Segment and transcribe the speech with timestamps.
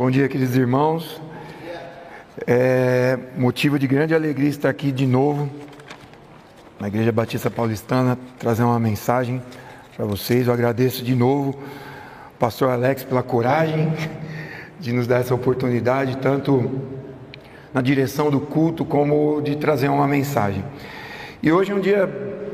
[0.00, 1.20] Bom dia, queridos irmãos.
[2.46, 5.50] É motivo de grande alegria estar aqui de novo
[6.80, 9.42] na Igreja Batista Paulistana, trazer uma mensagem
[9.94, 10.46] para vocês.
[10.46, 11.54] Eu agradeço de novo
[12.38, 13.92] pastor Alex pela coragem
[14.80, 16.80] de nos dar essa oportunidade, tanto
[17.70, 20.64] na direção do culto como de trazer uma mensagem.
[21.42, 22.06] E hoje é um dia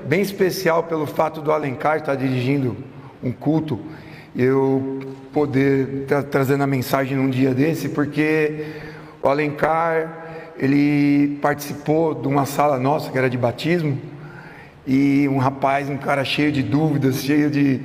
[0.04, 2.76] bem especial pelo fato do Alencar estar dirigindo
[3.22, 3.78] um culto,
[4.36, 5.00] eu
[5.32, 8.66] poder estar trazendo a mensagem num dia desse, porque
[9.22, 10.24] o Alencar
[10.58, 13.98] ele participou de uma sala nossa que era de batismo
[14.86, 17.80] e um rapaz, um cara cheio de dúvidas, cheio de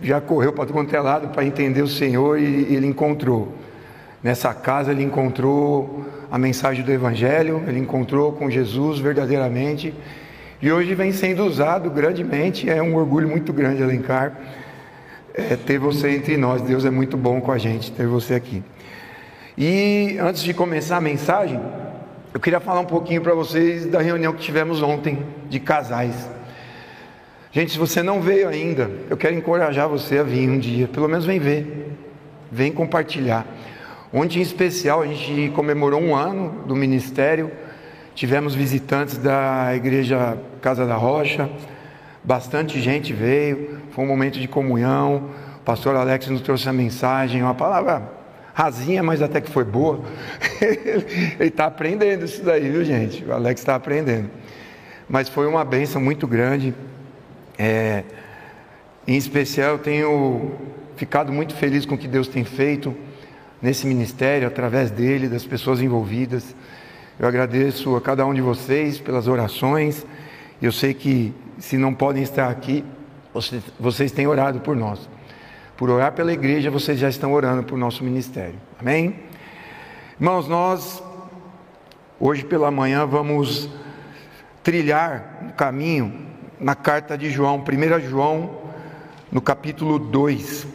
[0.00, 3.52] já correu para todo é lado para entender o Senhor e ele encontrou.
[4.22, 9.94] Nessa casa ele encontrou a mensagem do Evangelho, ele encontrou com Jesus verdadeiramente
[10.60, 12.68] e hoje vem sendo usado grandemente.
[12.68, 14.32] É um orgulho muito grande, Alencar,
[15.38, 16.60] é, ter você entre nós.
[16.62, 18.62] Deus é muito bom com a gente ter você aqui.
[19.56, 21.60] E antes de começar a mensagem,
[22.34, 26.28] eu queria falar um pouquinho para vocês da reunião que tivemos ontem de casais.
[27.52, 31.08] Gente, se você não veio ainda, eu quero encorajar você a vir um dia, pelo
[31.08, 31.96] menos vem ver,
[32.52, 33.46] vem compartilhar.
[34.12, 37.50] Ontem, em especial, a gente comemorou um ano do ministério,
[38.14, 41.48] tivemos visitantes da igreja Casa da Rocha,
[42.22, 45.30] bastante gente veio, foi um momento de comunhão.
[45.60, 48.18] O pastor Alex nos trouxe a mensagem, uma palavra
[48.54, 50.02] rasinha, mas até que foi boa.
[50.60, 53.24] Ele está aprendendo isso daí, viu gente?
[53.24, 54.30] O Alex está aprendendo.
[55.08, 56.74] Mas foi uma bênção muito grande.
[57.58, 58.02] É,
[59.06, 60.52] em especial, eu tenho
[60.96, 62.94] ficado muito feliz com o que Deus tem feito
[63.62, 66.54] nesse ministério, através dele, das pessoas envolvidas.
[67.18, 70.04] Eu agradeço a cada um de vocês pelas orações.
[70.60, 72.84] Eu sei que se não podem estar aqui,
[73.78, 75.08] vocês têm orado por nós.
[75.76, 78.58] Por orar pela igreja, vocês já estão orando por nosso ministério.
[78.80, 79.14] Amém?
[80.20, 81.02] Irmãos, nós
[82.18, 83.68] hoje pela manhã vamos
[84.62, 86.26] trilhar um caminho
[86.58, 88.58] na carta de João, 1 João,
[89.30, 90.66] no capítulo 2,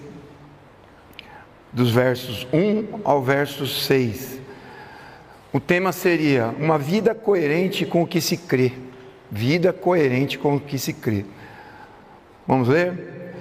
[1.71, 4.39] dos versos 1 ao verso 6.
[5.51, 8.71] O tema seria uma vida coerente com o que se crê.
[9.35, 11.25] Vida coerente com o que se crê.
[12.45, 13.33] Vamos ler?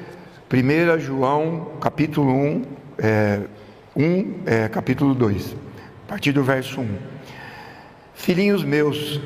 [0.51, 2.63] 1 João, capítulo 1,
[2.97, 3.41] é,
[3.95, 5.55] 1 é, capítulo 2,
[6.07, 6.89] a partir do verso 1.
[8.15, 9.21] Filhinhos meus,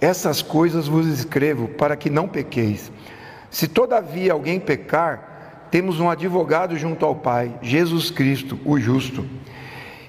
[0.00, 2.90] essas coisas vos escrevo para que não pequeis.
[3.48, 9.24] Se todavia alguém pecar, temos um advogado junto ao Pai, Jesus Cristo, o justo.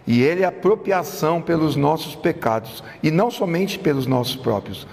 [0.07, 4.87] E ele é apropriação pelos nossos pecados, e não somente pelos nossos próprios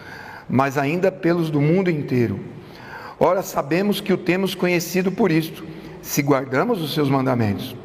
[0.50, 2.40] mas ainda pelos do mundo inteiro.
[3.18, 5.64] Ora, sabemos que o temos conhecido por isto,
[6.02, 7.76] se guardamos os seus mandamentos.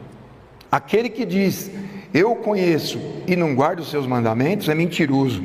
[0.72, 1.70] Aquele que diz,
[2.14, 5.44] eu o conheço e não guarda os seus mandamentos, é mentiroso,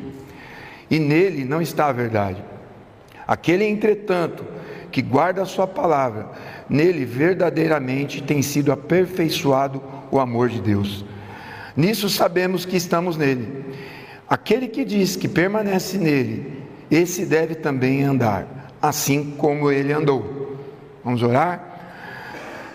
[0.91, 2.43] e nele não está a verdade.
[3.27, 4.45] Aquele, entretanto,
[4.91, 6.31] que guarda a sua palavra,
[6.69, 11.05] nele verdadeiramente tem sido aperfeiçoado o amor de Deus.
[11.77, 13.65] Nisso sabemos que estamos nele.
[14.29, 16.61] Aquele que diz que permanece nele,
[16.91, 20.57] esse deve também andar, assim como ele andou.
[21.05, 21.71] Vamos orar?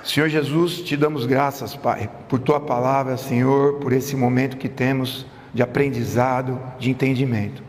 [0.04, 5.26] Senhor Jesus, te damos graças, Pai, por tua palavra, Senhor, por esse momento que temos
[5.54, 7.64] de aprendizado, de entendimento.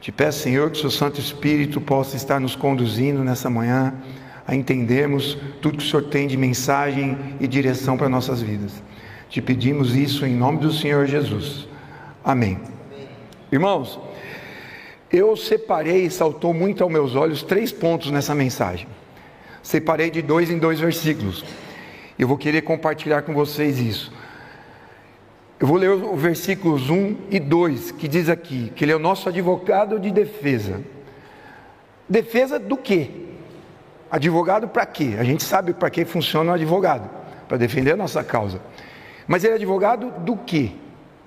[0.00, 3.94] Te peço, Senhor, que o seu Santo Espírito possa estar nos conduzindo nessa manhã
[4.46, 8.82] a entendermos tudo que o Senhor tem de mensagem e direção para nossas vidas.
[9.28, 11.68] Te pedimos isso em nome do Senhor Jesus.
[12.24, 12.58] Amém.
[13.52, 14.00] Irmãos,
[15.12, 18.86] eu separei, saltou muito aos meus olhos, três pontos nessa mensagem.
[19.62, 21.44] Separei de dois em dois versículos.
[22.18, 24.12] Eu vou querer compartilhar com vocês isso.
[25.58, 29.00] Eu vou ler os versículos 1 e 2, que diz aqui que ele é o
[29.00, 30.80] nosso advogado de defesa.
[32.08, 33.10] Defesa do quê?
[34.10, 35.16] Advogado para quê?
[35.18, 37.10] A gente sabe para que funciona o advogado,
[37.46, 38.60] para defender a nossa causa.
[39.26, 40.72] Mas ele é advogado do quê?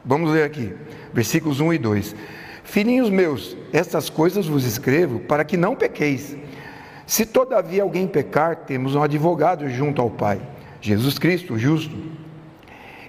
[0.04, 0.76] Vamos ler aqui,
[1.14, 2.16] versículos 1 e 2.
[2.64, 6.36] Filhinhos meus, estas coisas vos escrevo para que não pequeis.
[7.06, 10.42] Se todavia alguém pecar, temos um advogado junto ao Pai,
[10.82, 11.96] Jesus Cristo, justo.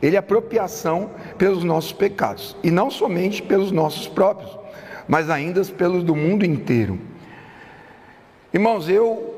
[0.02, 4.58] Ele é apropriação pelos nossos pecados, e não somente pelos nossos próprios,
[5.08, 6.98] mas ainda pelos do mundo inteiro.
[8.52, 9.34] Irmãos, eu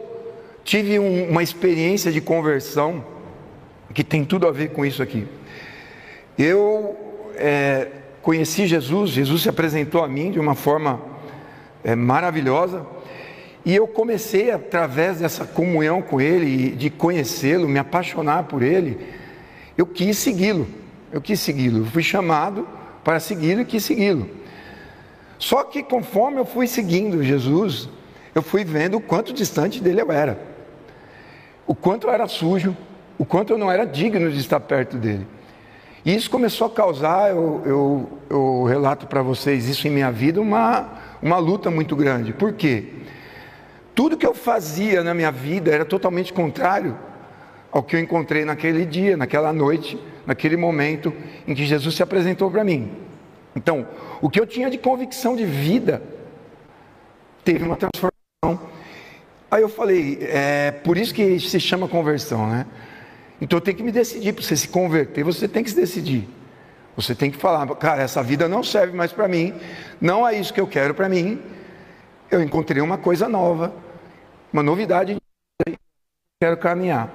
[0.64, 3.04] tive um, uma experiência de conversão
[3.94, 5.26] que tem tudo a ver com isso aqui.
[6.36, 6.96] Eu
[7.36, 7.88] é,
[8.26, 11.00] conheci Jesus, Jesus se apresentou a mim de uma forma
[11.84, 12.84] é, maravilhosa,
[13.64, 18.98] e eu comecei, através dessa comunhão com Ele, de conhecê-lo, me apaixonar por Ele,
[19.78, 20.66] eu quis segui-lo.
[21.12, 21.86] eu quis segui-lo.
[21.86, 22.66] Fui chamado
[23.04, 24.28] para segui-lo e quis segui-lo.
[25.38, 27.88] Só que conforme eu fui seguindo Jesus,
[28.34, 30.36] eu fui vendo o quanto distante dele eu era,
[31.64, 32.76] o quanto eu era sujo,
[33.16, 35.28] o quanto eu não era digno de estar perto dele.
[36.06, 40.40] E isso começou a causar, eu, eu, eu relato para vocês isso em minha vida,
[40.40, 40.88] uma,
[41.20, 42.32] uma luta muito grande.
[42.32, 42.92] Por quê?
[43.92, 46.96] Tudo que eu fazia na minha vida era totalmente contrário
[47.72, 51.12] ao que eu encontrei naquele dia, naquela noite, naquele momento
[51.44, 52.92] em que Jesus se apresentou para mim.
[53.56, 53.84] Então,
[54.22, 56.00] o que eu tinha de convicção de vida
[57.42, 58.70] teve uma transformação.
[59.50, 62.64] Aí eu falei, é por isso que se chama conversão, né?
[63.40, 66.28] Então eu tenho que me decidir, para você se converter, você tem que se decidir.
[66.96, 69.54] Você tem que falar, cara, essa vida não serve mais para mim,
[70.00, 71.40] não é isso que eu quero para mim.
[72.30, 73.72] Eu encontrei uma coisa nova,
[74.50, 75.16] uma novidade,
[76.40, 77.12] quero caminhar.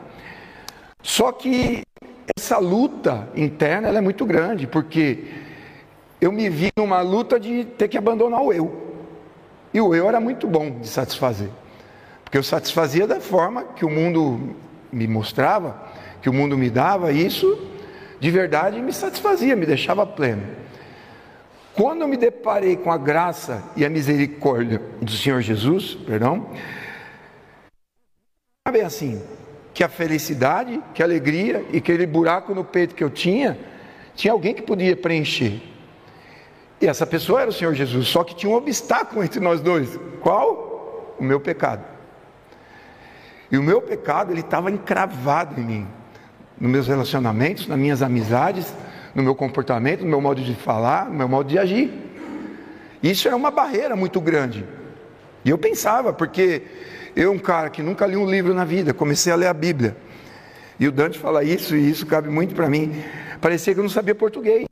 [1.02, 1.82] Só que
[2.38, 5.26] essa luta interna é muito grande, porque
[6.20, 8.96] eu me vi numa luta de ter que abandonar o eu.
[9.74, 11.50] E o eu era muito bom de satisfazer.
[12.24, 14.56] Porque eu satisfazia da forma que o mundo
[14.92, 15.91] me mostrava,
[16.22, 17.68] que o mundo me dava, isso
[18.20, 20.44] de verdade me satisfazia, me deixava pleno.
[21.74, 26.50] Quando eu me deparei com a graça e a misericórdia do Senhor Jesus, perdão,
[28.72, 29.22] bem assim,
[29.74, 33.58] que a felicidade, que a alegria e aquele buraco no peito que eu tinha,
[34.16, 35.62] tinha alguém que podia preencher.
[36.80, 40.00] E essa pessoa era o Senhor Jesus, só que tinha um obstáculo entre nós dois.
[40.22, 41.16] Qual?
[41.18, 41.84] O meu pecado.
[43.52, 45.88] E o meu pecado, ele estava encravado em mim,
[46.62, 48.72] nos meus relacionamentos, nas minhas amizades,
[49.16, 51.92] no meu comportamento, no meu modo de falar, no meu modo de agir.
[53.02, 54.64] Isso era uma barreira muito grande.
[55.44, 56.62] E eu pensava, porque
[57.16, 59.98] eu, um cara que nunca li um livro na vida, comecei a ler a Bíblia.
[60.80, 62.94] E o Dante fala isso, e isso cabe muito para mim.
[63.42, 64.68] Parecia que eu não sabia português.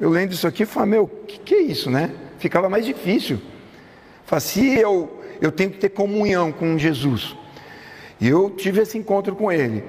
[0.00, 2.12] Eu lendo isso aqui, falei, meu, o que, que é isso, né?
[2.38, 3.40] Ficava mais difícil.
[4.24, 7.36] Falei, se eu, eu tenho que ter comunhão com Jesus.
[8.20, 9.82] E eu tive esse encontro com ele.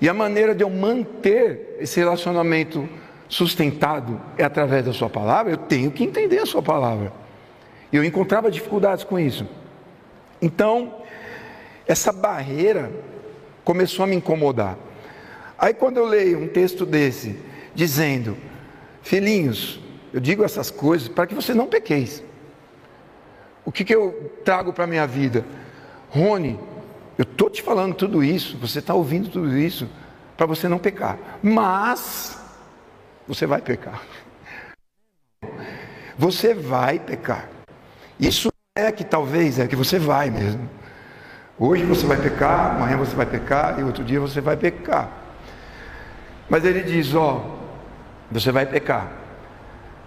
[0.00, 2.88] E a maneira de eu manter esse relacionamento
[3.28, 7.12] sustentado é através da sua palavra, eu tenho que entender a sua palavra.
[7.92, 9.46] Eu encontrava dificuldades com isso.
[10.40, 11.02] Então,
[11.86, 12.90] essa barreira
[13.64, 14.76] começou a me incomodar.
[15.58, 17.38] Aí quando eu leio um texto desse,
[17.74, 18.36] dizendo,
[19.02, 19.80] filhinhos,
[20.12, 22.22] eu digo essas coisas para que você não pequeis.
[23.64, 25.44] O que, que eu trago para a minha vida?
[26.10, 26.58] Rony,
[27.18, 29.88] eu estou te falando tudo isso, você está ouvindo tudo isso,
[30.36, 31.18] para você não pecar.
[31.42, 32.38] Mas,
[33.26, 34.02] você vai pecar.
[36.18, 37.48] Você vai pecar.
[38.18, 40.68] Isso é que talvez é que você vai mesmo.
[41.58, 45.10] Hoje você vai pecar, amanhã você vai pecar e outro dia você vai pecar.
[46.48, 47.56] Mas ele diz: Ó,
[48.30, 49.10] você vai pecar,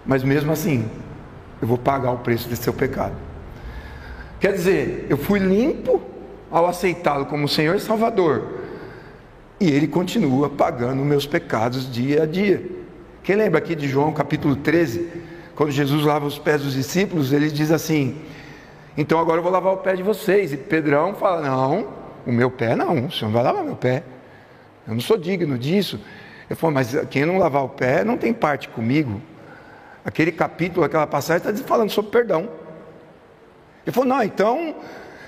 [0.06, 0.88] mas mesmo assim,
[1.60, 3.14] eu vou pagar o preço desse seu pecado.
[4.38, 5.99] Quer dizer, eu fui limpo
[6.50, 8.60] ao aceitá-lo como Senhor e Salvador,
[9.60, 12.64] e ele continua pagando meus pecados dia a dia.
[13.22, 15.08] Quem lembra aqui de João capítulo 13,
[15.54, 18.16] quando Jesus lava os pés dos discípulos, ele diz assim:
[18.96, 20.52] então agora eu vou lavar o pé de vocês.
[20.52, 21.88] E Pedrão fala: Não,
[22.26, 24.02] o meu pé não, o senhor não vai lavar meu pé.
[24.86, 26.00] Eu não sou digno disso.
[26.48, 29.20] Ele falou: Mas quem não lavar o pé não tem parte comigo.
[30.04, 32.48] Aquele capítulo, aquela passagem está falando sobre perdão.
[33.86, 34.74] Ele falou: Não, então,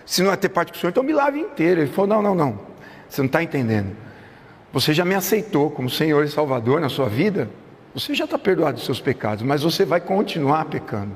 [0.05, 1.81] se não é ter parte com o senhor, então me lave inteiro.
[1.81, 2.61] Ele falou: Não, não, não.
[3.09, 3.97] Você não está entendendo.
[4.73, 7.49] Você já me aceitou como Senhor e Salvador na sua vida.
[7.93, 11.15] Você já está perdoado dos seus pecados, mas você vai continuar pecando.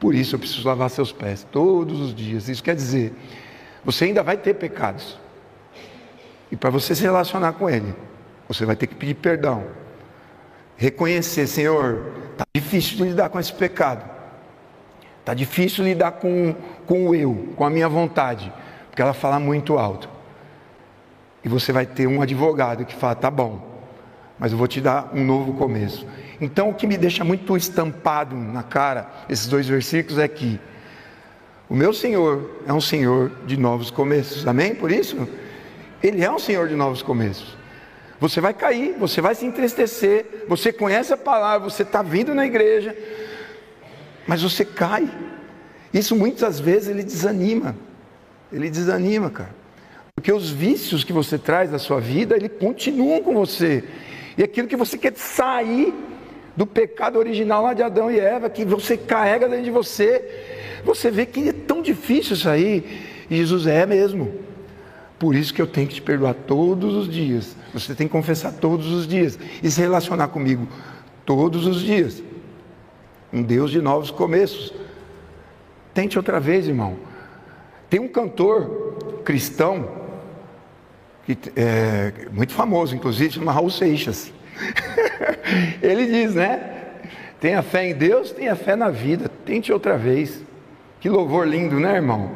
[0.00, 2.48] Por isso eu preciso lavar seus pés todos os dias.
[2.48, 3.12] Isso quer dizer,
[3.84, 5.18] você ainda vai ter pecados.
[6.50, 7.94] E para você se relacionar com Ele,
[8.48, 9.64] você vai ter que pedir perdão.
[10.76, 14.17] Reconhecer, Senhor, está difícil de lidar com esse pecado.
[15.28, 16.54] Está difícil lidar com,
[16.86, 18.50] com o eu, com a minha vontade,
[18.88, 20.08] porque ela fala muito alto.
[21.44, 23.60] E você vai ter um advogado que fala: tá bom,
[24.38, 26.06] mas eu vou te dar um novo começo.
[26.40, 30.58] Então, o que me deixa muito estampado na cara, esses dois versículos, é que
[31.68, 34.74] o meu Senhor é um Senhor de novos começos, amém?
[34.74, 35.28] Por isso,
[36.02, 37.54] Ele é um Senhor de novos começos.
[38.18, 42.46] Você vai cair, você vai se entristecer, você conhece a palavra, você está vindo na
[42.46, 42.96] igreja,
[44.28, 45.10] mas você cai.
[45.92, 47.74] Isso muitas vezes ele desanima,
[48.52, 49.56] ele desanima, cara.
[50.14, 53.82] Porque os vícios que você traz da sua vida, ele continuam com você.
[54.36, 55.94] E aquilo que você quer sair
[56.54, 61.10] do pecado original lá de Adão e Eva, que você carrega dentro de você, você
[61.10, 63.24] vê que é tão difícil sair.
[63.30, 64.32] E Jesus é mesmo.
[65.18, 67.56] Por isso que eu tenho que te perdoar todos os dias.
[67.72, 70.68] Você tem que confessar todos os dias e se relacionar comigo
[71.24, 72.22] todos os dias.
[73.32, 74.72] Um Deus de novos começos.
[75.92, 76.96] Tente outra vez, irmão.
[77.90, 79.88] Tem um cantor cristão,
[81.24, 84.32] que é muito famoso, inclusive, chama Raul Seixas.
[85.82, 86.74] Ele diz, né?
[87.40, 89.30] Tenha fé em Deus, tenha fé na vida.
[89.44, 90.42] Tente outra vez.
[91.00, 92.32] Que louvor lindo, né, irmão?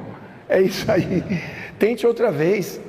[0.48, 1.22] É isso aí.
[1.78, 2.80] Tente outra vez.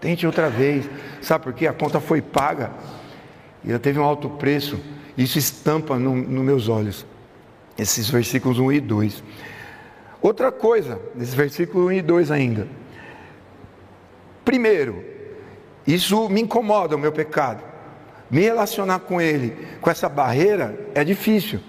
[0.00, 0.88] Tente outra vez.
[1.20, 1.66] Sabe por quê?
[1.66, 2.70] A conta foi paga.
[3.64, 4.78] E ela teve um alto preço.
[5.16, 7.04] Isso estampa nos no meus olhos.
[7.78, 9.22] Esses versículos 1 e 2.
[10.22, 12.68] Outra coisa, nesse versículo 1 e 2 ainda.
[14.44, 15.04] Primeiro,
[15.86, 17.76] isso me incomoda, o meu pecado
[18.30, 21.60] me relacionar com Ele, com essa barreira, é difícil.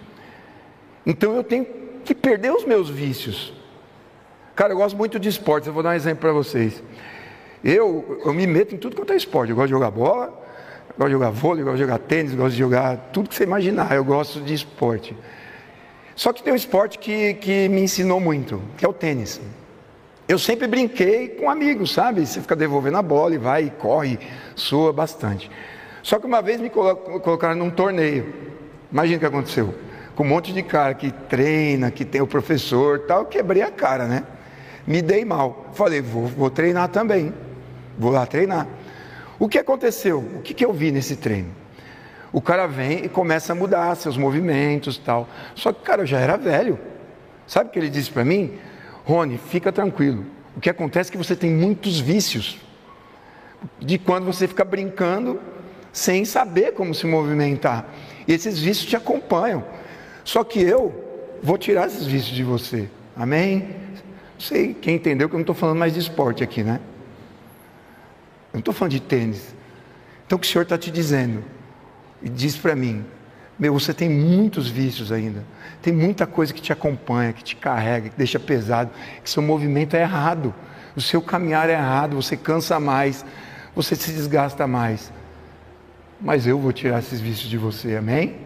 [1.06, 1.66] Então eu tenho
[2.04, 3.54] que perder os meus vícios.
[4.56, 6.82] Cara, eu gosto muito de esportes, eu vou dar um exemplo para vocês.
[7.64, 9.52] Eu, eu me meto em tudo quanto é esporte.
[9.52, 10.28] Eu gosto de jogar bola,
[10.98, 13.94] gosto de jogar vôlei, gosto de jogar tênis, gosto de jogar tudo que você imaginar.
[13.94, 15.16] Eu gosto de esporte.
[16.18, 19.40] Só que tem um esporte que, que me ensinou muito, que é o tênis.
[20.28, 22.26] Eu sempre brinquei com amigos, sabe?
[22.26, 24.18] Você fica devolvendo a bola e vai, e corre,
[24.56, 25.50] soa bastante.
[26.02, 28.34] Só que uma vez me colocaram num torneio.
[28.92, 29.76] Imagina o que aconteceu.
[30.16, 34.08] Com um monte de cara que treina, que tem o professor tal, quebrei a cara,
[34.08, 34.24] né?
[34.88, 35.68] Me dei mal.
[35.74, 37.32] Falei, vou, vou treinar também.
[37.96, 38.68] Vou lá treinar.
[39.38, 40.18] O que aconteceu?
[40.18, 41.52] O que, que eu vi nesse treino?
[42.38, 45.28] O cara vem e começa a mudar seus movimentos tal.
[45.56, 46.78] Só que, cara, eu já era velho.
[47.48, 48.60] Sabe o que ele disse para mim?
[49.04, 50.24] Rony, fica tranquilo.
[50.56, 52.60] O que acontece é que você tem muitos vícios.
[53.80, 55.42] De quando você fica brincando
[55.92, 57.88] sem saber como se movimentar.
[58.28, 59.66] E esses vícios te acompanham.
[60.24, 62.88] Só que eu vou tirar esses vícios de você.
[63.16, 63.62] Amém?
[63.62, 66.80] Não sei quem entendeu que eu não estou falando mais de esporte aqui, né?
[68.54, 69.56] Eu não estou falando de tênis.
[70.28, 71.57] Então o que o Senhor está te dizendo?
[72.22, 73.06] E diz para mim,
[73.58, 75.44] meu, você tem muitos vícios ainda.
[75.82, 78.92] Tem muita coisa que te acompanha, que te carrega, que deixa pesado,
[79.24, 80.54] que seu movimento é errado.
[80.96, 83.26] O seu caminhar é errado, você cansa mais,
[83.76, 85.12] você se desgasta mais
[86.20, 88.38] mas eu vou tirar esses vícios de você, amém?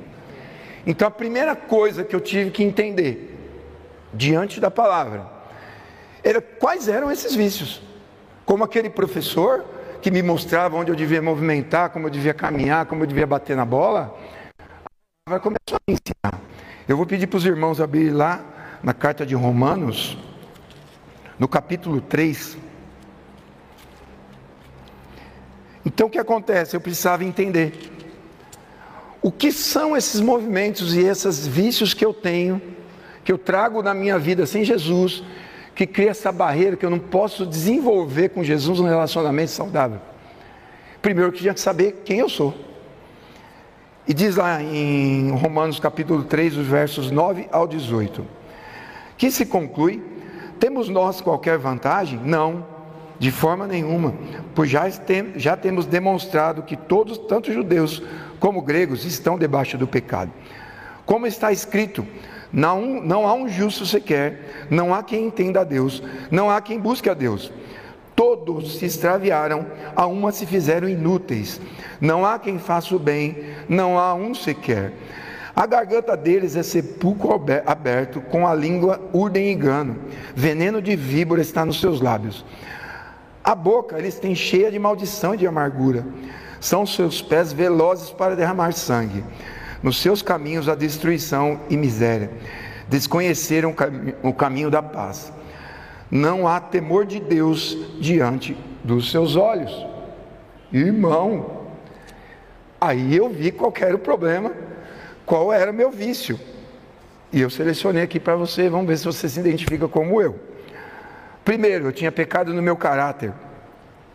[0.85, 3.37] Então a primeira coisa que eu tive que entender,
[4.13, 5.25] diante da palavra,
[6.23, 7.81] era quais eram esses vícios.
[8.45, 9.63] Como aquele professor
[10.01, 13.55] que me mostrava onde eu devia movimentar, como eu devia caminhar, como eu devia bater
[13.55, 14.17] na bola,
[15.29, 16.41] vai começar a me ensinar.
[16.87, 18.43] Eu vou pedir para os irmãos abrir lá
[18.81, 20.17] na carta de Romanos,
[21.37, 22.57] no capítulo 3.
[25.85, 26.75] Então o que acontece?
[26.75, 27.91] Eu precisava entender
[29.21, 32.59] o que são esses movimentos e esses vícios que eu tenho,
[33.23, 35.23] que eu trago na minha vida sem Jesus,
[35.75, 39.99] que cria essa barreira que eu não posso desenvolver com Jesus um relacionamento saudável.
[41.01, 42.53] Primeiro eu tinha que saber quem eu sou.
[44.07, 48.25] E diz lá em Romanos capítulo 3, os versos 9 ao 18,
[49.17, 50.03] que se conclui:
[50.59, 52.19] temos nós qualquer vantagem?
[52.23, 52.65] Não
[53.21, 54.15] de forma nenhuma,
[54.55, 58.01] pois já, tem, já temos demonstrado que todos, tanto judeus
[58.39, 60.31] como gregos, estão debaixo do pecado.
[61.05, 62.03] Como está escrito,
[62.51, 66.79] não, não há um justo sequer, não há quem entenda a Deus, não há quem
[66.79, 67.51] busque a Deus.
[68.15, 69.65] Todos se extraviaram,
[69.95, 71.59] a uma se fizeram inúteis.
[71.99, 73.37] Não há quem faça o bem,
[73.69, 74.93] não há um sequer.
[75.55, 79.97] A garganta deles é sepulcro aberto, com a língua urdem engano.
[80.35, 82.45] Veneno de víbora está nos seus lábios.
[83.43, 86.05] A boca eles têm cheia de maldição e de amargura.
[86.59, 89.23] São seus pés velozes para derramar sangue.
[89.81, 92.29] Nos seus caminhos a destruição e miséria.
[92.87, 93.73] Desconheceram
[94.21, 95.31] o caminho da paz.
[96.09, 99.71] Não há temor de Deus diante dos seus olhos.
[100.71, 101.67] Irmão,
[102.79, 104.51] aí eu vi qual era o problema,
[105.25, 106.39] qual era o meu vício.
[107.31, 110.37] E eu selecionei aqui para você, vamos ver se você se identifica como eu.
[111.45, 113.33] Primeiro, eu tinha pecado no meu caráter.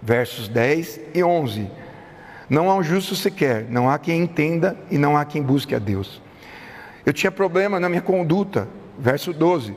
[0.02, 1.70] Versos 10 e 11.
[2.49, 5.79] Não há um justo sequer, não há quem entenda e não há quem busque a
[5.79, 6.23] Deus.
[7.05, 8.69] Eu tinha problema na minha conduta.
[8.99, 9.76] Verso 12.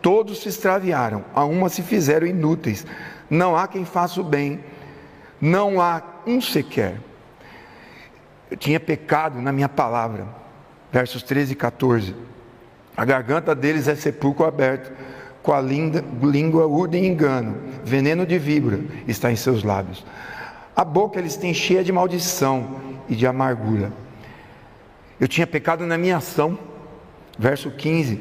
[0.00, 2.86] Todos se extraviaram, a uma se fizeram inúteis.
[3.28, 4.60] Não há quem faça o bem,
[5.40, 6.96] não há um sequer.
[8.50, 10.26] Eu tinha pecado na minha palavra.
[10.90, 12.16] Versos 13 e 14.
[12.96, 14.92] A garganta deles é sepulcro aberto
[15.42, 20.04] com a linda, língua urda e engano, veneno de víbora está em seus lábios.
[20.74, 23.92] A boca eles têm cheia de maldição e de amargura.
[25.18, 26.58] Eu tinha pecado na minha ação,
[27.38, 28.20] verso 15.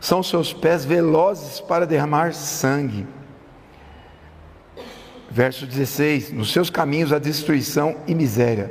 [0.00, 3.06] São seus pés velozes para derramar sangue.
[5.30, 8.70] Verso 16: Nos seus caminhos a destruição e miséria,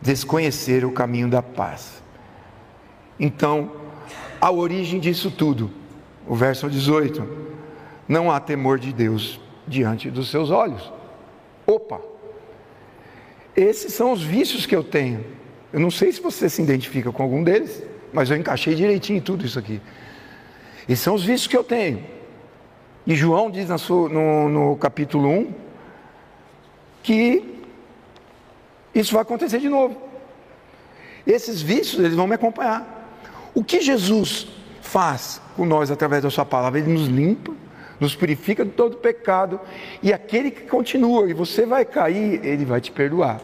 [0.00, 2.02] desconhecer o caminho da paz.
[3.20, 3.70] Então,
[4.40, 5.70] a origem disso tudo,
[6.26, 7.44] o verso 18:
[8.08, 10.92] não há temor de Deus diante dos seus olhos.
[11.66, 12.13] Opa!
[13.56, 15.24] Esses são os vícios que eu tenho.
[15.72, 17.82] Eu não sei se você se identifica com algum deles,
[18.12, 19.80] mas eu encaixei direitinho tudo isso aqui.
[20.88, 22.04] Esses são os vícios que eu tenho.
[23.06, 25.52] E João diz sua, no, no capítulo 1
[27.02, 27.60] que
[28.94, 30.00] isso vai acontecer de novo.
[31.26, 33.20] Esses vícios, eles vão me acompanhar.
[33.54, 34.46] O que Jesus
[34.80, 36.78] faz com nós através da sua palavra?
[36.78, 37.52] Ele nos limpa,
[38.04, 39.60] nos purifica de todo pecado,
[40.02, 43.40] e aquele que continua, e você vai cair, ele vai te perdoar.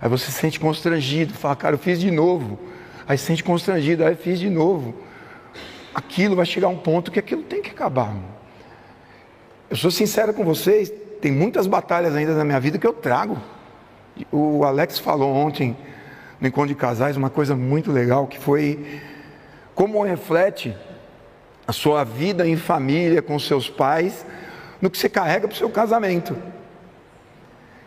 [0.00, 2.58] Aí você se sente constrangido, fala, cara, eu fiz de novo.
[3.06, 4.94] Aí se sente constrangido, aí eu fiz de novo.
[5.94, 8.14] Aquilo vai chegar a um ponto que aquilo tem que acabar.
[9.70, 13.38] Eu sou sincero com vocês, tem muitas batalhas ainda na minha vida que eu trago.
[14.30, 15.76] O Alex falou ontem
[16.40, 19.00] no encontro de casais uma coisa muito legal que foi
[19.74, 20.76] como reflete
[21.66, 24.24] a sua vida em família com seus pais
[24.80, 26.36] no que você carrega para o seu casamento.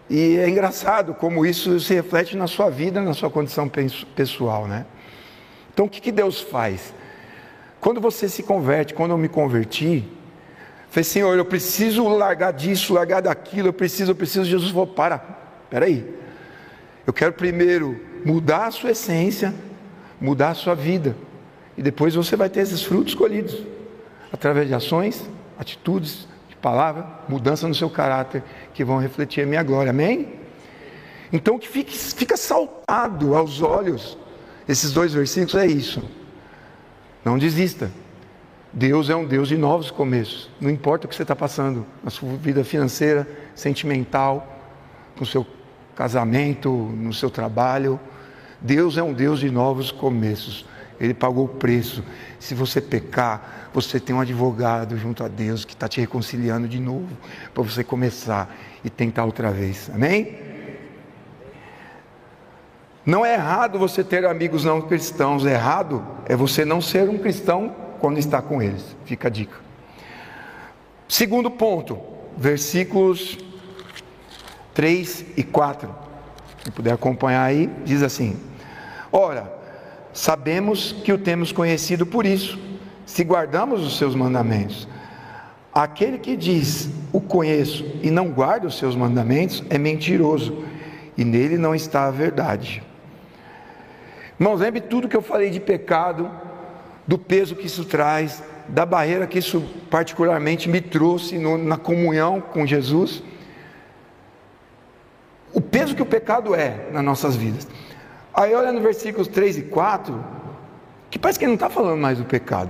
[0.09, 3.69] E é engraçado como isso se reflete na sua vida, na sua condição
[4.15, 4.85] pessoal, né?
[5.73, 6.93] Então o que, que Deus faz?
[7.79, 10.03] Quando você se converte, quando eu me converti,
[10.89, 14.45] falei, Senhor, eu preciso largar disso, largar daquilo, eu preciso, eu preciso.
[14.45, 15.19] Jesus falou, para,
[15.69, 16.15] peraí.
[17.05, 19.53] Eu quero primeiro mudar a sua essência,
[20.19, 21.15] mudar a sua vida.
[21.77, 23.61] E depois você vai ter esses frutos colhidos
[24.31, 28.43] através de ações, atitudes, de palavra, mudança no seu caráter
[28.73, 29.91] que vão refletir a minha glória.
[29.91, 30.33] Amém?
[31.31, 34.17] Então que fica saltado aos olhos
[34.67, 36.03] esses dois versículos é isso.
[37.23, 37.89] Não desista.
[38.73, 40.49] Deus é um Deus de novos começos.
[40.59, 44.45] Não importa o que você está passando na sua vida financeira, sentimental,
[45.17, 45.47] no seu
[45.95, 47.97] casamento, no seu trabalho.
[48.59, 50.65] Deus é um Deus de novos começos.
[50.99, 52.03] Ele pagou o preço.
[52.39, 56.79] Se você pecar, você tem um advogado junto a Deus que está te reconciliando de
[56.79, 57.15] novo
[57.53, 59.89] para você começar e tentar outra vez.
[59.93, 60.37] Amém?
[63.05, 67.73] Não é errado você ter amigos não cristãos, errado é você não ser um cristão
[67.99, 68.95] quando está com eles.
[69.05, 69.55] Fica a dica.
[71.07, 71.97] Segundo ponto,
[72.35, 73.37] versículos
[74.73, 75.89] 3 e 4.
[76.65, 78.37] Se puder acompanhar aí, diz assim:
[79.09, 79.56] Ora,
[80.17, 82.57] Sabemos que o temos conhecido por isso,
[83.05, 84.87] se guardamos os seus mandamentos.
[85.71, 90.63] Aquele que diz o conheço e não guarda os seus mandamentos é mentiroso,
[91.15, 92.81] e nele não está a verdade.
[94.39, 96.31] Irmãos, lembre tudo que eu falei de pecado,
[97.05, 102.41] do peso que isso traz, da barreira que isso particularmente me trouxe no, na comunhão
[102.41, 103.21] com Jesus.
[105.53, 107.67] O peso que o pecado é nas nossas vidas.
[108.37, 110.23] Aí olha no versículos 3 e 4,
[111.09, 112.69] que parece que ele não está falando mais do pecado.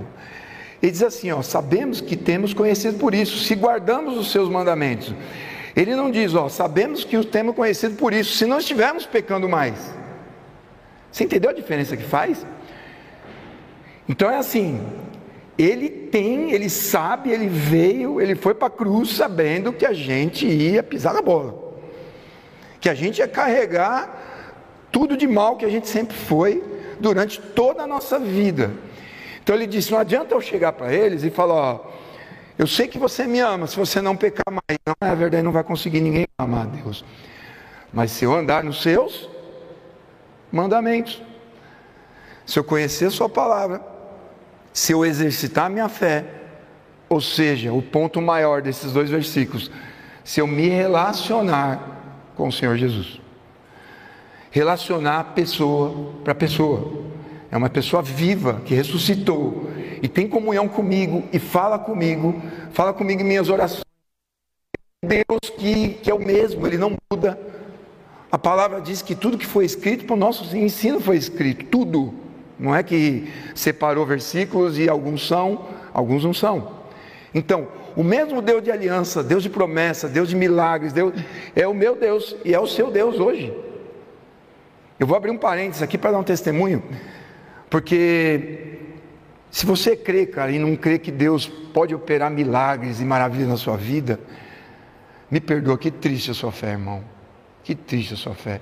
[0.82, 5.14] Ele diz assim: ó, sabemos que temos conhecido por isso, se guardamos os seus mandamentos.
[5.76, 9.46] Ele não diz, ó, sabemos que os temos conhecido por isso, se não estivermos pecando
[9.46, 9.94] mais.
[11.12, 12.46] Você entendeu a diferença que faz?
[14.08, 14.80] Então é assim,
[15.58, 20.46] ele tem, ele sabe, ele veio, ele foi para a cruz sabendo que a gente
[20.46, 21.74] ia pisar na bola,
[22.80, 24.17] que a gente ia carregar
[24.90, 26.62] tudo de mal que a gente sempre foi
[26.98, 28.72] durante toda a nossa vida.
[29.42, 31.90] Então ele disse: não adianta eu chegar para eles e falar, ó,
[32.58, 35.52] eu sei que você me ama, se você não pecar mais, não é verdade, não
[35.52, 37.04] vai conseguir ninguém amar a Deus.
[37.92, 39.28] Mas se eu andar nos seus
[40.50, 41.22] mandamentos,
[42.44, 43.80] se eu conhecer a sua palavra,
[44.72, 46.24] se eu exercitar a minha fé,
[47.08, 49.70] ou seja, o ponto maior desses dois versículos,
[50.22, 53.18] se eu me relacionar com o Senhor Jesus
[54.50, 57.06] relacionar pessoa para pessoa.
[57.50, 59.70] É uma pessoa viva que ressuscitou
[60.02, 62.40] e tem comunhão comigo e fala comigo,
[62.72, 63.84] fala comigo em minhas orações.
[65.04, 67.38] Deus que, que é o mesmo, ele não muda.
[68.30, 72.12] A palavra diz que tudo que foi escrito para o nosso ensino foi escrito, tudo.
[72.58, 76.78] Não é que separou versículos e alguns são, alguns não são.
[77.32, 81.14] Então, o mesmo Deus de aliança, Deus de promessa, Deus de milagres, Deus
[81.54, 83.54] é o meu Deus e é o seu Deus hoje.
[84.98, 86.82] Eu vou abrir um parênteses aqui para dar um testemunho,
[87.70, 88.78] porque
[89.50, 93.56] se você crê, cara, e não crê que Deus pode operar milagres e maravilhas na
[93.56, 94.18] sua vida,
[95.30, 97.04] me perdoa, que triste a sua fé, irmão.
[97.62, 98.60] Que triste a sua fé.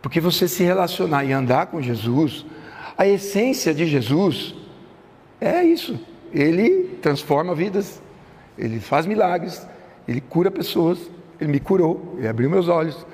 [0.00, 2.44] Porque você se relacionar e andar com Jesus,
[2.96, 4.54] a essência de Jesus
[5.40, 5.98] é isso.
[6.32, 8.02] Ele transforma vidas,
[8.56, 9.66] ele faz milagres,
[10.06, 10.98] ele cura pessoas,
[11.40, 13.06] ele me curou, ele abriu meus olhos,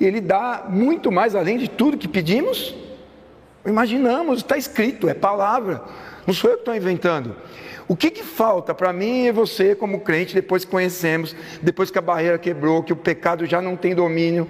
[0.00, 2.74] Ele dá muito mais além de tudo que pedimos
[3.64, 5.82] Imaginamos, está escrito, é palavra.
[6.26, 7.36] Não sou eu que estou inventando.
[7.86, 11.98] O que, que falta para mim e você, como crente, depois que conhecemos, depois que
[11.98, 14.48] a barreira quebrou, que o pecado já não tem domínio?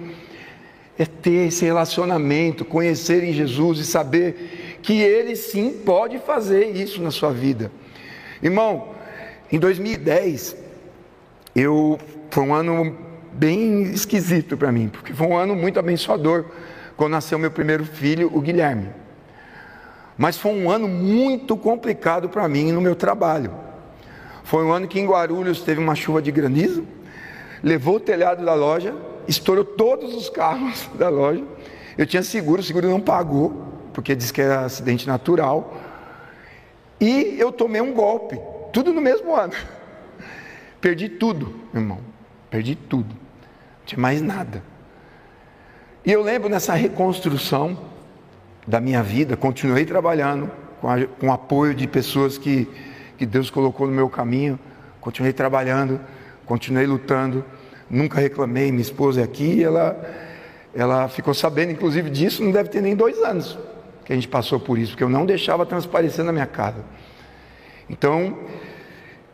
[0.97, 7.01] É ter esse relacionamento, conhecer em Jesus e saber que Ele sim pode fazer isso
[7.01, 7.71] na sua vida.
[8.41, 8.89] Irmão,
[9.51, 10.55] em 2010,
[11.55, 12.95] eu foi um ano
[13.33, 16.45] bem esquisito para mim, porque foi um ano muito abençoador
[16.95, 18.89] quando nasceu meu primeiro filho, o Guilherme.
[20.17, 23.51] Mas foi um ano muito complicado para mim no meu trabalho.
[24.43, 26.85] Foi um ano que em Guarulhos teve uma chuva de granizo,
[27.63, 28.93] levou o telhado da loja,
[29.27, 31.43] estourou todos os carros da loja.
[31.97, 35.75] Eu tinha seguro, o seguro não pagou, porque disse que era acidente natural.
[36.99, 38.39] E eu tomei um golpe,
[38.71, 39.53] tudo no mesmo ano.
[40.79, 41.99] Perdi tudo, irmão.
[42.49, 43.20] Perdi tudo.
[43.91, 44.63] Tinha mais nada.
[46.05, 47.77] E eu lembro nessa reconstrução
[48.65, 50.49] da minha vida, continuei trabalhando
[50.79, 52.69] com, a, com o apoio de pessoas que,
[53.17, 54.57] que Deus colocou no meu caminho.
[55.01, 55.99] Continuei trabalhando,
[56.45, 57.43] continuei lutando.
[57.89, 58.71] Nunca reclamei.
[58.71, 60.01] Minha esposa é aqui, ela,
[60.73, 63.59] ela ficou sabendo, inclusive, disso, não deve ter nem dois anos
[64.05, 66.85] que a gente passou por isso, porque eu não deixava transparecer na minha casa.
[67.89, 68.39] Então,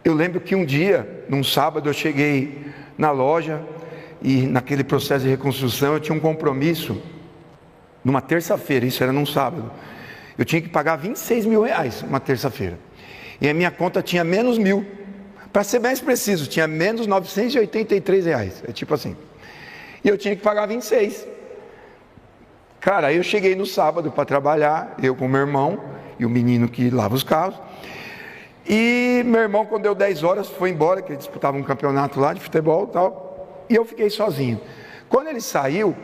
[0.03, 2.65] eu lembro que um dia, num sábado, eu cheguei
[2.97, 3.61] na loja
[4.21, 7.01] e naquele processo de reconstrução eu tinha um compromisso
[8.03, 9.71] numa terça-feira, isso era num sábado.
[10.37, 12.77] Eu tinha que pagar 26 mil reais uma terça-feira.
[13.41, 14.85] E a minha conta tinha menos mil.
[15.51, 18.63] Para ser mais preciso, tinha menos 983 reais.
[18.67, 19.15] É tipo assim.
[20.03, 21.27] E eu tinha que pagar 26.
[22.79, 25.79] Cara, aí eu cheguei no sábado para trabalhar, eu com meu irmão
[26.19, 27.59] e o menino que lava os carros.
[28.69, 32.33] E meu irmão, quando deu 10 horas, foi embora, que ele disputava um campeonato lá
[32.33, 33.26] de futebol e tal.
[33.69, 34.59] E eu fiquei sozinho.
[35.09, 35.95] Quando ele saiu,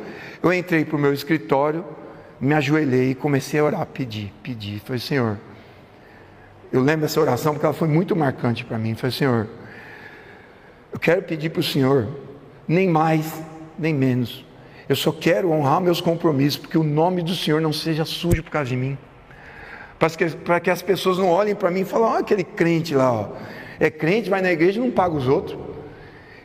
[0.41, 1.85] eu entrei para o meu escritório,
[2.39, 4.79] me ajoelhei e comecei a orar, pedir, pedir.
[4.79, 5.37] Falei, Senhor,
[6.71, 8.95] eu lembro dessa oração porque ela foi muito marcante para mim.
[8.95, 9.47] Falei, Senhor,
[10.91, 12.07] eu quero pedir para o Senhor,
[12.67, 13.41] nem mais,
[13.77, 14.45] nem menos.
[14.87, 18.51] Eu só quero honrar meus compromissos, porque o nome do Senhor não seja sujo por
[18.51, 18.97] causa de mim.
[19.97, 22.93] Para que, para que as pessoas não olhem para mim e falem, olha aquele crente
[22.93, 23.29] lá, ó.
[23.79, 25.57] é crente, vai na igreja e não paga os outros.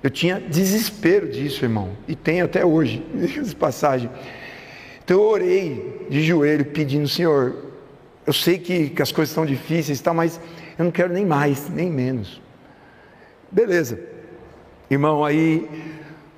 [0.02, 3.04] Eu tinha desespero disso, irmão, e tenho até hoje,
[3.40, 4.10] essa passagem.
[5.04, 7.56] Então eu orei de joelho pedindo, Senhor,
[8.26, 10.40] eu sei que, que as coisas estão difíceis, tá, mas
[10.78, 12.40] eu não quero nem mais, nem menos.
[13.50, 13.98] Beleza.
[14.90, 15.68] Irmão, aí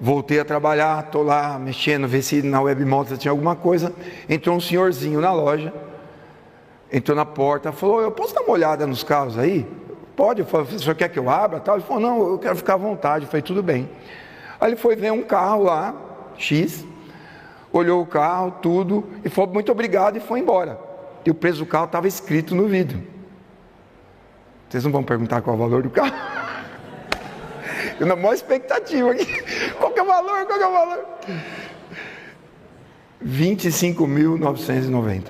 [0.01, 2.85] voltei a trabalhar, estou lá mexendo, ver se na web
[3.19, 3.93] tinha alguma coisa.
[4.29, 5.73] Entrou um senhorzinho na loja,
[6.93, 9.67] entrou na porta, falou: Eu posso dar uma olhada nos carros aí?
[10.21, 11.63] Pode, o senhor quer que eu abra?
[11.67, 13.25] Ele falou, não, eu quero ficar à vontade.
[13.25, 13.89] Eu falei, tudo bem.
[14.61, 15.95] Aí ele foi ver um carro lá,
[16.37, 16.85] X,
[17.73, 20.79] olhou o carro, tudo, e falou, muito obrigado, e foi embora.
[21.25, 23.03] E o preço do carro estava escrito no vidro.
[24.69, 26.13] Vocês não vão perguntar qual é o valor do carro?
[27.99, 29.25] Eu na maior expectativa aqui.
[29.81, 30.45] Qual que é o valor?
[30.45, 31.07] Qual é o valor?
[33.25, 35.23] 25.990.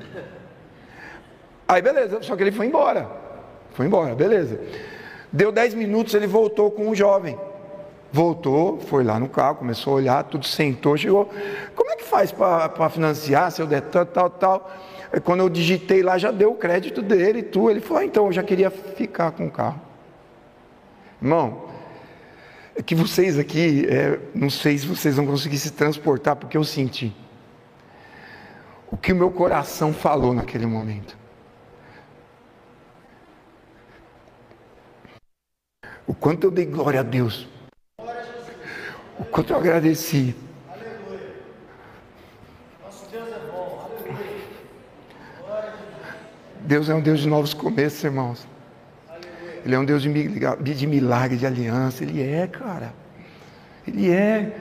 [1.68, 3.19] Aí beleza, só que ele foi embora.
[3.80, 4.60] Foi embora, beleza.
[5.32, 7.38] Deu 10 minutos, ele voltou com um jovem.
[8.12, 11.30] Voltou, foi lá no carro, começou a olhar, tudo sentou, chegou.
[11.74, 14.70] Como é que faz para financiar, seu detan, tal, tal?
[15.10, 17.70] Aí, quando eu digitei lá, já deu o crédito dele e tudo.
[17.70, 19.80] Ele falou, ah, então eu já queria ficar com o carro.
[21.22, 21.62] Irmão,
[22.76, 26.64] é que vocês aqui, é, não sei se vocês vão conseguir se transportar, porque eu
[26.64, 27.16] senti.
[28.90, 31.18] O que o meu coração falou naquele momento.
[36.06, 37.46] O quanto eu dei glória a Deus.
[39.18, 40.34] O quanto eu agradeci.
[46.62, 48.46] Deus é um Deus de novos começos, irmãos.
[49.64, 52.04] Ele é um Deus de milagre, de aliança.
[52.04, 52.92] Ele é, cara.
[53.86, 54.56] Ele é.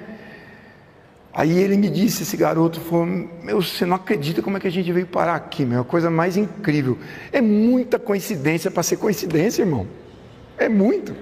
[1.31, 4.71] Aí ele me disse, esse garoto, falou, meu, você não acredita como é que a
[4.71, 6.97] gente veio parar aqui, meu, a coisa mais incrível.
[7.31, 9.87] É muita coincidência para ser coincidência, irmão.
[10.59, 11.15] É muito.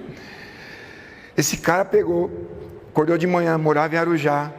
[1.36, 2.30] Esse cara pegou,
[2.90, 4.52] acordou de manhã, morava em Arujá,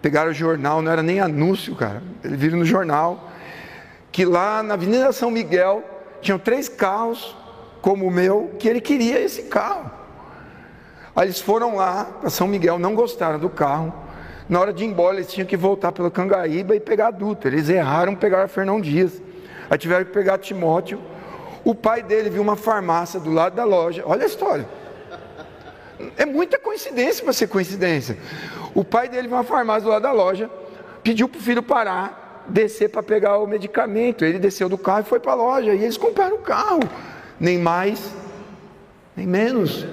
[0.00, 2.00] pegaram o jornal, não era nem anúncio, cara.
[2.22, 3.28] Ele viram no jornal
[4.12, 5.82] que lá na Avenida São Miguel
[6.20, 7.36] tinham três carros
[7.82, 9.90] como o meu, que ele queria esse carro.
[11.16, 13.92] Aí eles foram lá para São Miguel, não gostaram do carro.
[14.48, 17.48] Na hora de ir embora, eles tinham que voltar pelo Cangaíba e pegar adulto.
[17.48, 19.20] Eles erraram, pegaram Fernão Dias.
[19.68, 21.00] Aí tiveram que pegar Timóteo.
[21.64, 24.02] O pai dele viu uma farmácia do lado da loja.
[24.06, 24.66] Olha a história.
[26.16, 28.16] É muita coincidência para ser coincidência.
[28.74, 30.50] O pai dele viu uma farmácia do lado da loja,
[31.02, 32.44] pediu para o filho parar.
[32.48, 34.24] descer para pegar o medicamento.
[34.24, 35.74] Ele desceu do carro e foi para a loja.
[35.74, 36.80] E eles compraram o carro.
[37.38, 38.12] Nem mais,
[39.16, 39.86] nem menos.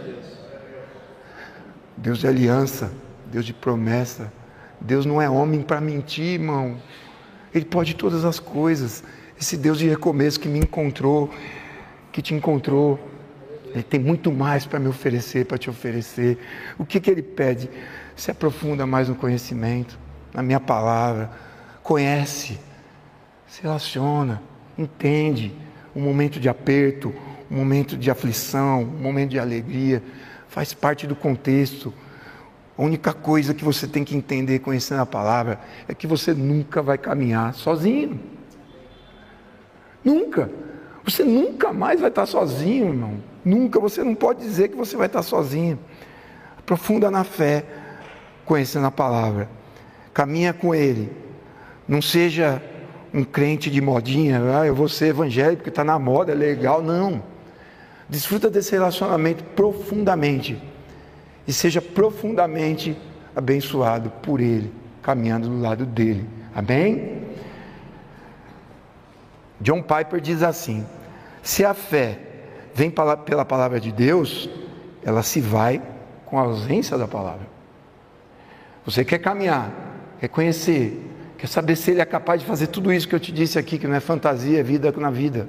[1.96, 2.92] Deus de aliança,
[3.28, 4.32] Deus de promessa.
[4.80, 6.78] Deus não é homem para mentir, irmão.
[7.54, 9.04] Ele pode todas as coisas.
[9.40, 11.30] Esse Deus de recomeço que me encontrou,
[12.12, 13.00] que te encontrou,
[13.72, 16.40] Ele tem muito mais para me oferecer, para te oferecer.
[16.78, 17.70] O que, que Ele pede?
[18.16, 20.00] Se aprofunda mais no conhecimento,
[20.34, 21.30] na minha palavra.
[21.84, 22.58] Conhece,
[23.48, 24.42] se relaciona,
[24.76, 25.54] entende
[25.96, 27.14] um momento de aperto,
[27.50, 30.02] um momento de aflição, um momento de alegria.
[30.48, 31.94] Faz parte do contexto.
[32.76, 36.82] A única coisa que você tem que entender conhecendo a palavra é que você nunca
[36.82, 38.37] vai caminhar sozinho.
[40.08, 40.50] Nunca.
[41.04, 43.16] Você nunca mais vai estar sozinho, irmão.
[43.44, 43.78] Nunca.
[43.78, 45.78] Você não pode dizer que você vai estar sozinho.
[46.58, 47.66] Aprofunda na fé,
[48.46, 49.50] conhecendo a palavra.
[50.14, 51.12] Caminha com Ele.
[51.86, 52.62] Não seja
[53.14, 54.42] um crente de modinha.
[54.58, 56.82] Ah, eu vou ser evangélico porque está na moda, é legal.
[56.82, 57.22] Não.
[58.08, 60.58] Desfruta desse relacionamento profundamente.
[61.46, 62.98] E seja profundamente
[63.36, 66.26] abençoado por Ele, caminhando do lado dele.
[66.56, 67.17] Amém?
[69.60, 70.86] John Piper diz assim:
[71.42, 72.20] se a fé
[72.74, 74.50] vem pela palavra de Deus,
[75.04, 75.82] ela se vai
[76.26, 77.48] com a ausência da palavra.
[78.86, 79.72] Você quer caminhar,
[80.20, 81.02] quer conhecer,
[81.38, 83.78] quer saber se ele é capaz de fazer tudo isso que eu te disse aqui,
[83.78, 85.48] que não é fantasia, é vida na vida.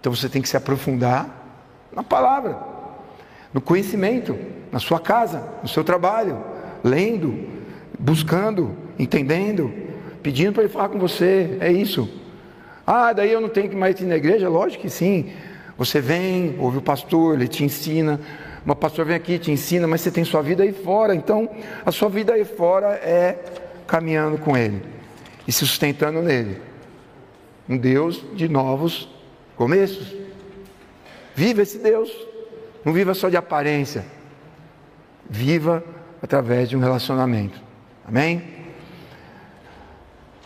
[0.00, 1.28] Então você tem que se aprofundar
[1.92, 2.58] na palavra,
[3.52, 4.38] no conhecimento,
[4.70, 6.44] na sua casa, no seu trabalho,
[6.84, 7.48] lendo,
[7.98, 9.72] buscando, entendendo,
[10.22, 11.56] pedindo para ele falar com você.
[11.60, 12.08] É isso.
[12.86, 14.48] Ah, daí eu não tenho que mais ir na igreja?
[14.48, 15.32] Lógico que sim.
[15.76, 18.20] Você vem, ouve o pastor, ele te ensina.
[18.64, 21.14] Uma pastor vem aqui, te ensina, mas você tem sua vida aí fora.
[21.14, 21.50] Então,
[21.84, 23.38] a sua vida aí fora é
[23.86, 24.82] caminhando com ele
[25.46, 26.60] e se sustentando nele.
[27.68, 29.08] Um Deus de novos
[29.56, 30.14] começos.
[31.34, 32.10] Viva esse Deus.
[32.84, 34.04] Não viva só de aparência.
[35.28, 35.82] Viva
[36.22, 37.60] através de um relacionamento.
[38.06, 38.42] Amém?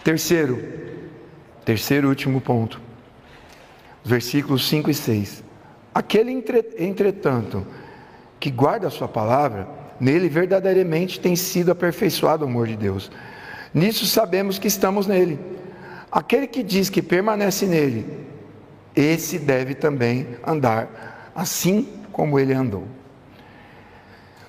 [0.03, 0.59] Terceiro,
[1.71, 2.81] Terceiro e último ponto.
[4.05, 5.45] Versículos 5 e 6.
[5.95, 6.33] Aquele,
[6.77, 7.65] entretanto,
[8.41, 9.69] que guarda a sua palavra,
[10.01, 13.09] nele verdadeiramente tem sido aperfeiçoado o amor de Deus.
[13.73, 15.39] Nisso sabemos que estamos nele.
[16.11, 18.05] Aquele que diz que permanece nele,
[18.97, 22.83] esse deve também andar assim como ele andou.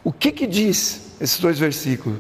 [0.04, 2.18] O que que diz esses dois versículos?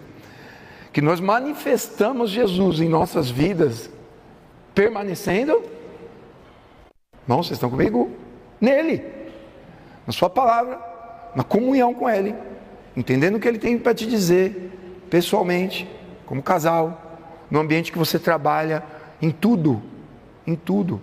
[0.93, 3.89] Que nós manifestamos Jesus em nossas vidas
[4.73, 5.61] permanecendo.
[7.23, 8.11] Irmãos, vocês estão comigo?
[8.59, 9.03] Nele,
[10.05, 10.79] na Sua palavra,
[11.35, 12.35] na comunhão com Ele,
[12.95, 14.71] entendendo o que Ele tem para te dizer,
[15.09, 15.89] pessoalmente,
[16.25, 18.83] como casal, no ambiente que você trabalha,
[19.21, 19.81] em tudo,
[20.45, 21.01] em tudo.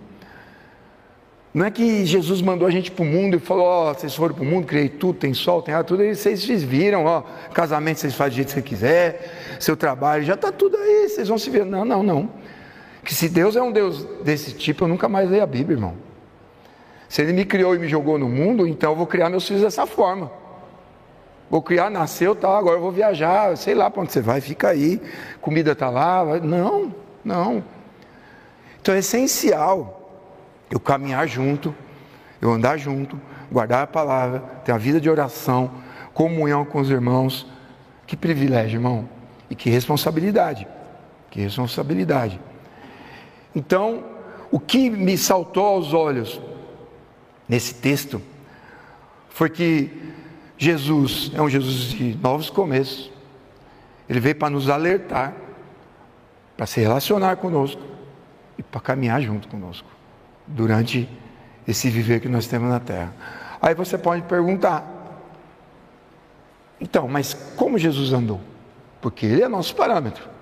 [1.53, 4.13] Não é que Jesus mandou a gente para o mundo e falou: Ó, oh, vocês
[4.13, 7.23] foram para o mundo, criei tudo, tem sol, tem ar, tudo, e vocês viram, ó,
[7.53, 11.27] casamento vocês fazem do jeito que você quiser, seu trabalho, já está tudo aí, vocês
[11.27, 11.65] vão se ver.
[11.65, 12.29] Não, não, não.
[13.09, 15.95] Que se Deus é um Deus desse tipo, eu nunca mais leio a Bíblia, irmão.
[17.07, 19.63] Se Ele me criou e me jogou no mundo, então eu vou criar meus filhos
[19.63, 20.31] dessa forma.
[21.49, 24.67] Vou criar, nasceu, tal, agora eu vou viajar, sei lá para onde você vai, fica
[24.67, 25.01] aí,
[25.41, 26.39] comida está lá.
[26.39, 26.93] Não,
[27.25, 27.63] não.
[28.79, 30.21] Então é essencial
[30.69, 31.73] eu caminhar junto,
[32.39, 33.19] eu andar junto,
[33.51, 35.71] guardar a palavra, ter a vida de oração,
[36.13, 37.47] comunhão com os irmãos.
[38.05, 39.09] Que privilégio, irmão.
[39.49, 40.67] E que responsabilidade.
[41.31, 42.39] Que responsabilidade.
[43.55, 44.03] Então,
[44.51, 46.39] o que me saltou aos olhos
[47.47, 48.21] nesse texto
[49.29, 49.91] foi que
[50.57, 53.11] Jesus é um Jesus de novos começos.
[54.07, 55.33] Ele veio para nos alertar,
[56.57, 57.81] para se relacionar conosco
[58.57, 59.87] e para caminhar junto conosco
[60.45, 61.07] durante
[61.67, 63.13] esse viver que nós temos na terra.
[63.61, 64.85] Aí você pode perguntar:
[66.81, 68.41] então, mas como Jesus andou?
[68.99, 70.38] Porque ele é nosso parâmetro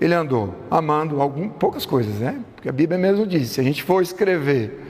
[0.00, 2.40] ele andou amando algum, poucas coisas, né?
[2.54, 4.80] Porque a Bíblia mesmo diz: se a gente for escrever,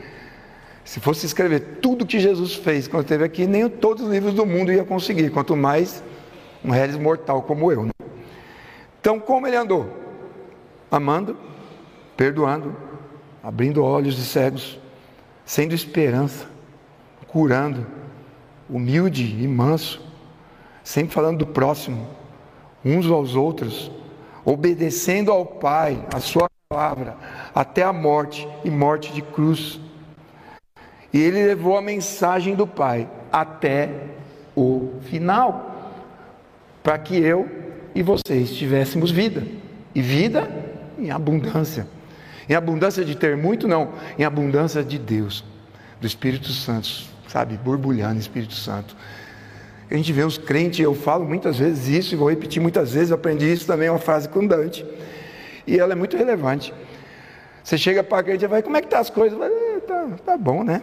[0.85, 4.47] se fosse escrever tudo que Jesus fez quando esteve aqui, nem todos os livros do
[4.47, 6.03] mundo ia conseguir, quanto mais
[6.65, 7.85] um réis mortal como eu.
[7.85, 7.91] Né?
[9.01, 9.89] Então, como ele andou?
[10.91, 11.37] Amando,
[12.17, 12.77] perdoando,
[13.43, 14.79] abrindo olhos de cegos,
[15.45, 16.47] sendo esperança,
[17.27, 17.87] curando,
[18.69, 20.01] humilde e manso,
[20.85, 22.07] sempre falando do próximo,
[22.85, 23.91] uns aos outros,
[24.45, 27.17] obedecendo ao Pai, a sua palavra,
[27.55, 29.81] até a morte e morte de cruz.
[31.13, 33.91] E ele levou a mensagem do Pai até
[34.57, 35.93] o final,
[36.83, 37.49] para que eu
[37.95, 39.47] e vocês tivéssemos vida,
[39.95, 40.49] e vida
[40.99, 41.87] em abundância.
[42.49, 45.45] Em abundância de ter muito, não, em abundância de Deus,
[46.01, 46.89] do Espírito Santo,
[47.29, 48.97] sabe, borbulhando Espírito Santo.
[49.91, 53.11] A gente vê os crentes, eu falo muitas vezes isso e vou repetir muitas vezes,
[53.11, 54.87] aprendi isso também, é uma frase com Dante.
[55.67, 56.73] E ela é muito relevante.
[57.65, 59.37] Você chega para a crente e vai, como é que tá as coisas?
[59.37, 60.83] Vai, é, tá, tá bom, né?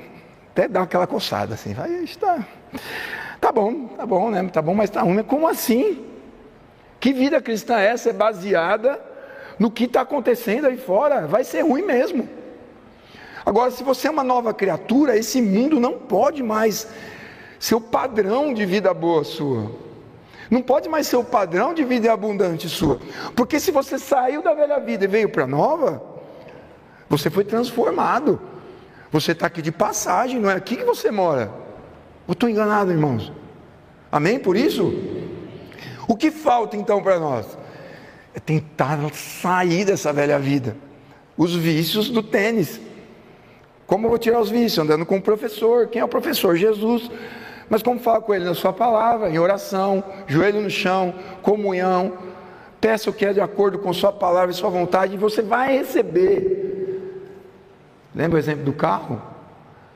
[0.51, 2.45] Até dá aquela coçada assim, vai, está.
[3.39, 4.43] Tá bom, tá bom, né?
[4.51, 5.23] Tá bom, mas tá ruim.
[5.23, 6.05] Como assim?
[6.99, 8.09] Que vida cristã é essa?
[8.09, 8.99] É baseada
[9.57, 11.27] no que está acontecendo aí fora.
[11.27, 12.27] Vai ser ruim mesmo.
[13.45, 16.87] Agora, se você é uma nova criatura, esse mundo não pode mais
[17.59, 19.71] ser o padrão de vida boa sua.
[20.49, 22.99] Não pode mais ser o padrão de vida abundante sua.
[23.35, 26.01] Porque se você saiu da velha vida e veio para a nova,
[27.09, 28.39] você foi transformado.
[29.11, 31.51] Você está aqui de passagem, não é aqui que você mora.
[32.27, 33.31] Eu estou enganado, irmãos?
[34.11, 34.93] Amém por isso?
[36.07, 37.57] O que falta então para nós?
[38.33, 40.75] É tentar sair dessa velha vida.
[41.37, 42.79] Os vícios do tênis.
[43.85, 44.79] Como eu vou tirar os vícios?
[44.79, 45.87] Andando com o professor.
[45.87, 46.55] Quem é o professor?
[46.55, 47.09] Jesus.
[47.69, 52.13] Mas como falar com ele na sua palavra, em oração, joelho no chão, comunhão.
[52.79, 55.77] Peça o que é de acordo com sua palavra e sua vontade, e você vai
[55.77, 56.67] receber.
[58.15, 59.21] Lembra o exemplo do carro?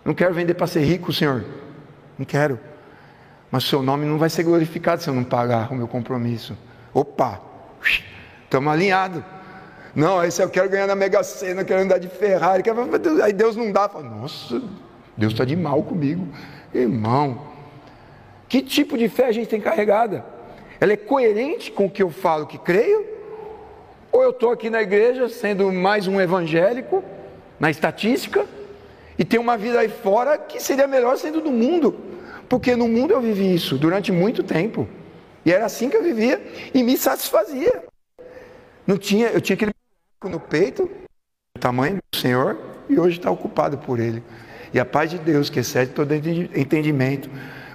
[0.04, 1.46] Não quero vender para ser rico, Senhor.
[2.18, 2.60] Não quero.
[3.50, 6.58] Mas seu nome não vai ser glorificado se eu não pagar o meu compromisso.
[6.94, 7.40] Opa,
[8.44, 9.24] estamos alinhados.
[9.94, 12.64] Não, esse eu quero ganhar na Mega Sena, quero andar de Ferrari.
[12.64, 12.88] Quero...
[13.24, 13.90] Aí Deus não dá.
[13.90, 14.62] Fala, Nossa,
[15.18, 16.28] Deus está de mal comigo.
[16.74, 17.51] Irmão,
[18.52, 20.26] que tipo de fé a gente tem carregada?
[20.78, 23.06] Ela é coerente com o que eu falo que creio?
[24.12, 27.02] Ou eu estou aqui na igreja sendo mais um evangélico,
[27.58, 28.46] na estatística,
[29.18, 31.98] e tenho uma vida aí fora que seria melhor sendo do mundo?
[32.50, 34.86] Porque no mundo eu vivi isso durante muito tempo.
[35.46, 36.42] E era assim que eu vivia
[36.74, 37.86] e me satisfazia.
[38.86, 39.72] Não tinha, eu tinha aquele
[40.26, 40.92] no peito,
[41.56, 42.60] o tamanho do Senhor,
[42.90, 44.22] e hoje está ocupado por Ele.
[44.74, 47.30] E a paz de Deus, que excede todo entendimento,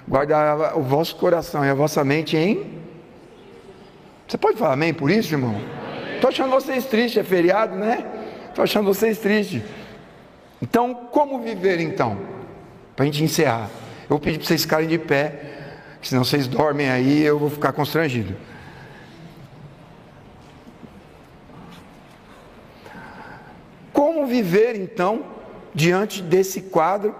[0.09, 2.77] guardará o vosso coração e a vossa mente em.
[4.27, 5.55] Você pode falar amém por isso, irmão?
[6.15, 8.05] Estou achando vocês tristes, é feriado, né?
[8.49, 9.61] Estou achando vocês tristes.
[10.61, 12.17] Então, como viver então?
[12.95, 13.69] Para a gente encerrar.
[14.03, 15.41] Eu vou pedir para vocês ficarem de pé,
[16.01, 18.35] senão vocês dormem aí eu vou ficar constrangido.
[23.93, 25.25] Como viver então
[25.73, 27.13] diante desse quadro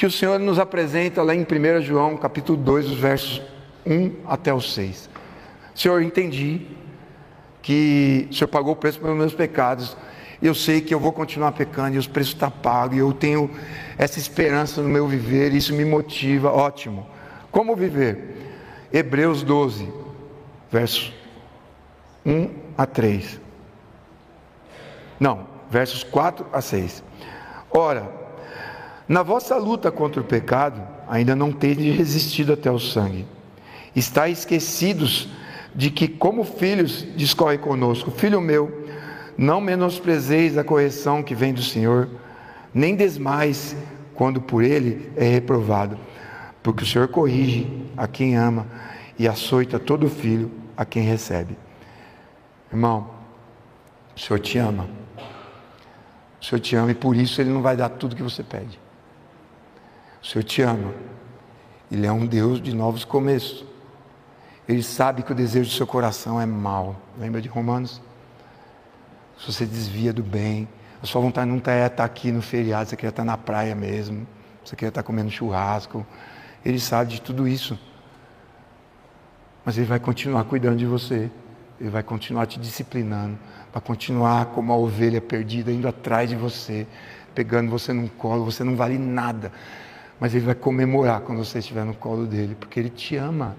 [0.00, 3.42] que o Senhor nos apresenta lá em 1 João, capítulo 2, os versos
[3.84, 5.10] 1 até o 6.
[5.74, 6.68] Senhor, entendi
[7.60, 9.94] que o Senhor pagou o preço pelos meus pecados.
[10.40, 12.96] Eu sei que eu vou continuar pecando e os preços estão pagos.
[12.96, 13.50] E eu tenho
[13.98, 15.52] essa esperança no meu viver.
[15.52, 16.50] E isso me motiva.
[16.50, 17.06] Ótimo.
[17.50, 18.56] Como viver?
[18.90, 19.86] Hebreus 12,
[20.72, 21.12] versos
[22.24, 23.38] 1 a 3.
[25.20, 27.04] Não, versos 4 a 6.
[27.70, 28.19] Ora,
[29.10, 33.26] na vossa luta contra o pecado, ainda não tendes resistido até o sangue.
[33.94, 35.28] Estáis esquecidos
[35.74, 38.86] de que, como filhos, discorre conosco: Filho meu,
[39.36, 42.08] não menosprezeis a correção que vem do Senhor,
[42.72, 43.74] nem desmais
[44.14, 45.98] quando por ele é reprovado,
[46.62, 48.64] porque o Senhor corrige a quem ama
[49.18, 51.58] e açoita todo filho a quem recebe.
[52.72, 53.10] Irmão,
[54.16, 54.88] o Senhor te ama.
[56.40, 58.78] O Senhor te ama e por isso Ele não vai dar tudo que você pede.
[60.22, 60.94] O Senhor te ama.
[61.90, 63.64] Ele é um Deus de novos começos.
[64.68, 66.96] Ele sabe que o desejo do seu coração é mau.
[67.18, 68.00] Lembra de Romanos?
[69.38, 70.68] Se você desvia do bem,
[71.02, 73.74] a sua vontade não está é estar aqui no feriado, você quer estar na praia
[73.74, 74.26] mesmo,
[74.64, 76.06] você quer estar comendo churrasco.
[76.64, 77.78] Ele sabe de tudo isso.
[79.64, 81.30] Mas ele vai continuar cuidando de você.
[81.80, 83.38] Ele vai continuar te disciplinando
[83.72, 86.86] para continuar como a ovelha perdida, indo atrás de você,
[87.34, 89.50] pegando você no colo, você não vale nada.
[90.20, 93.56] Mas ele vai comemorar quando você estiver no colo dele, porque ele te ama.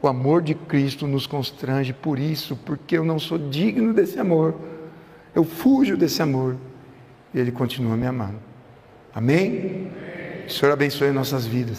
[0.00, 4.54] O amor de Cristo nos constrange por isso, porque eu não sou digno desse amor.
[5.34, 6.56] Eu fujo desse amor.
[7.34, 8.38] E ele continua me amando.
[9.14, 9.90] Amém?
[10.46, 11.76] O Senhor abençoe nossas vidas.